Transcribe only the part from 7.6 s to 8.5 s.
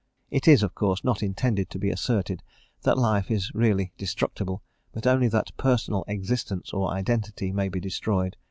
be destroyed.